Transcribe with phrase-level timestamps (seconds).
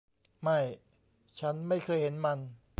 [0.41, 0.59] ไม่
[1.39, 2.39] ฉันไม่เคยเห็นมัน